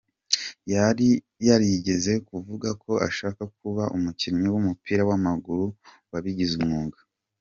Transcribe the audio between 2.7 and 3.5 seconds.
ko ashaka